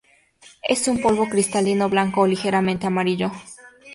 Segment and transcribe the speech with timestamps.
[0.67, 3.31] Es un polvo cristalino blanco o ligeramente amarillo.